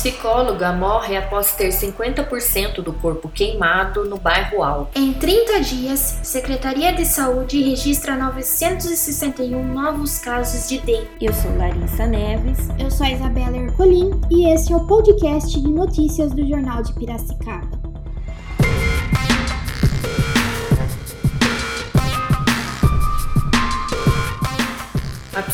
[0.00, 4.98] Psicóloga morre após ter 50% do corpo queimado no bairro Alto.
[4.98, 11.06] Em 30 dias, Secretaria de Saúde registra 961 novos casos de dengue.
[11.20, 12.70] Eu sou Larissa Neves.
[12.78, 16.94] Eu sou a Isabela Ercolim e esse é o podcast de notícias do Jornal de
[16.94, 17.69] Piracicaba.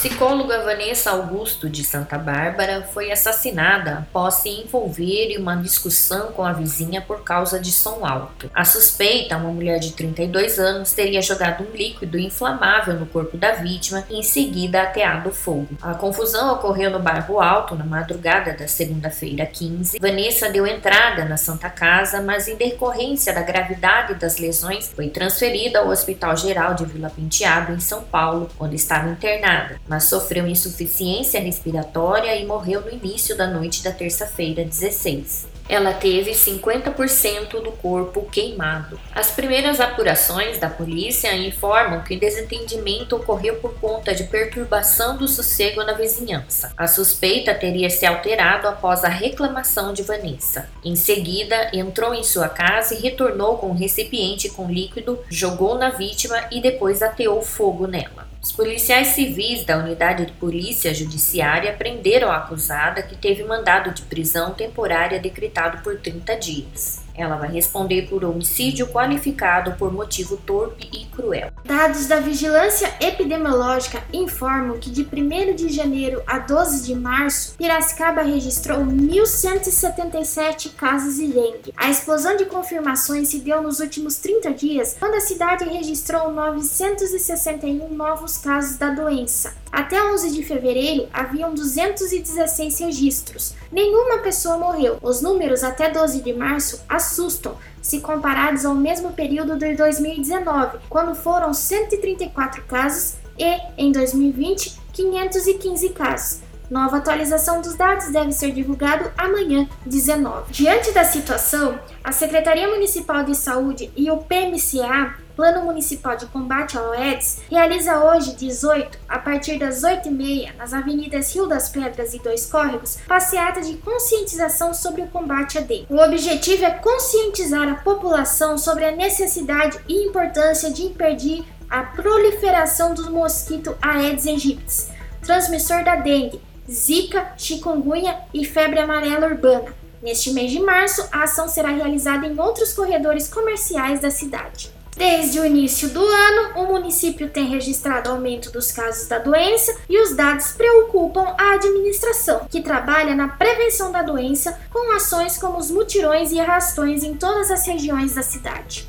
[0.07, 6.45] Psicóloga Vanessa Augusto de Santa Bárbara foi assassinada após se envolver em uma discussão com
[6.45, 8.49] a vizinha por causa de som alto.
[8.55, 13.55] A suspeita, uma mulher de 32 anos, teria jogado um líquido inflamável no corpo da
[13.55, 15.71] vítima e em seguida ateado fogo.
[15.83, 19.99] A confusão ocorreu no bairro Alto na madrugada da segunda-feira 15.
[19.99, 25.81] Vanessa deu entrada na Santa Casa, mas em decorrência da gravidade das lesões, foi transferida
[25.81, 32.37] ao Hospital Geral de Vila Penteado em São Paulo, onde estava internada sofreu insuficiência respiratória
[32.37, 38.99] e morreu no início da noite da terça-feira 16 ela teve 50% do corpo queimado.
[39.15, 45.27] As primeiras apurações da polícia informam que o desentendimento ocorreu por conta de perturbação do
[45.27, 46.73] sossego na vizinhança.
[46.77, 50.69] A suspeita teria se alterado após a reclamação de Vanessa.
[50.85, 55.91] Em seguida, entrou em sua casa e retornou com um recipiente com líquido, jogou na
[55.91, 58.26] vítima e depois ateou fogo nela.
[58.47, 64.03] Os policiais civis da Unidade de Polícia Judiciária prenderam a acusada, que teve mandado de
[64.03, 67.06] prisão temporária decretado por 30 dias.
[67.17, 71.51] Ela vai responder por homicídio qualificado por motivo torpe e cruel.
[71.65, 78.23] Dados da Vigilância Epidemiológica informam que de 1 de janeiro a 12 de março, Piracicaba
[78.23, 81.73] registrou 1.177 casos de dengue.
[81.77, 87.89] A explosão de confirmações se deu nos últimos 30 dias, quando a cidade registrou 961
[87.95, 89.55] novos casos da doença.
[89.71, 93.55] Até 11 de fevereiro, haviam 216 registros.
[93.71, 94.99] Nenhuma pessoa morreu.
[95.03, 101.15] Os números até 12 de março assustam se comparados ao mesmo período de 2019, quando
[101.15, 106.41] foram 134 casos, e, em 2020, 515 casos.
[106.71, 110.53] Nova atualização dos dados deve ser divulgado amanhã, 19.
[110.53, 116.79] Diante da situação, a Secretaria Municipal de Saúde e o PMCA Plano Municipal de Combate
[116.79, 122.19] ao AIDS realiza hoje, 18, a partir das 8h30, nas avenidas Rio das Pedras e
[122.19, 125.87] Dois Córregos, passeata de conscientização sobre o combate à dengue.
[125.91, 132.95] O objetivo é conscientizar a população sobre a necessidade e importância de impedir a proliferação
[132.95, 134.87] do mosquito Aedes aegypti,
[135.21, 136.41] transmissor da dengue,
[136.71, 139.75] zika, chikungunya e febre amarela urbana.
[140.03, 144.71] Neste mês de março, a ação será realizada em outros corredores comerciais da cidade.
[144.97, 150.01] Desde o início do ano, o município tem registrado aumento dos casos da doença e
[150.01, 155.71] os dados preocupam a administração, que trabalha na prevenção da doença com ações como os
[155.71, 158.89] mutirões e arrastões em todas as regiões da cidade.